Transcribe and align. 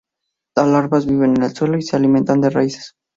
Las 0.57 0.67
larvas 0.67 1.05
viven 1.05 1.37
en 1.37 1.43
el 1.43 1.55
suelo 1.55 1.77
y 1.77 1.83
se 1.83 1.95
alimentan 1.95 2.41
de 2.41 2.49
raíces. 2.49 2.95